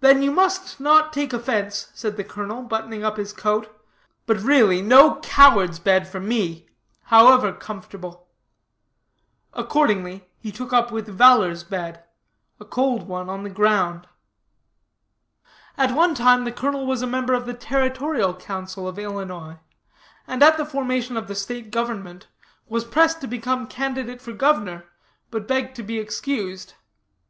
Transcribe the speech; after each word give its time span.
"Then 0.00 0.22
you 0.22 0.30
must 0.30 0.80
not 0.80 1.12
take 1.12 1.34
offense," 1.34 1.90
said 1.92 2.16
the 2.16 2.24
colonel, 2.24 2.62
buttoning 2.62 3.04
up 3.04 3.18
his 3.18 3.34
coat, 3.34 3.68
"but, 4.24 4.40
really, 4.40 4.80
no 4.80 5.16
coward's 5.16 5.78
bed, 5.78 6.08
for 6.08 6.18
me, 6.18 6.66
however 7.02 7.52
comfortable." 7.52 8.26
Accordingly 9.52 10.26
he 10.38 10.50
took 10.50 10.72
up 10.72 10.90
with 10.90 11.06
valor's 11.08 11.62
bed 11.62 12.02
a 12.58 12.64
cold 12.64 13.06
one 13.06 13.28
on 13.28 13.42
the 13.42 13.50
ground. 13.50 14.06
"'At 15.76 15.94
one 15.94 16.14
time 16.14 16.46
the 16.46 16.50
colonel 16.50 16.86
was 16.86 17.02
a 17.02 17.06
member 17.06 17.34
of 17.34 17.44
the 17.44 17.52
territorial 17.52 18.32
council 18.32 18.88
of 18.88 18.98
Illinois, 18.98 19.58
and 20.26 20.42
at 20.42 20.56
the 20.56 20.64
formation 20.64 21.18
of 21.18 21.28
the 21.28 21.34
state 21.34 21.70
government, 21.70 22.28
was 22.66 22.82
pressed 22.86 23.20
to 23.20 23.26
become 23.26 23.66
candidate 23.66 24.22
for 24.22 24.32
governor, 24.32 24.86
but 25.30 25.46
begged 25.46 25.76
to 25.76 25.82
be 25.82 25.98
excused. 25.98 26.72